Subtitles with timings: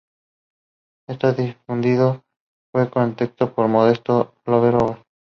[1.07, 2.23] Este discurso
[2.71, 5.03] fue contestado por Modesto López Otero.